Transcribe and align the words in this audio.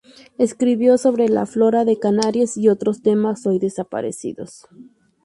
Escribió 0.39 0.97
sobre 0.97 1.29
la 1.29 1.45
flora 1.45 1.85
de 1.85 1.99
Canarias 1.99 2.57
y 2.57 2.69
otros 2.69 3.03
temas 3.03 3.45
hoy 3.45 3.59
desaparecidos. 3.59 4.65